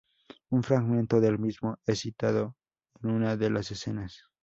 [0.49, 2.57] Un fragmento del mismo es citado
[3.03, 4.23] en una de las escenas.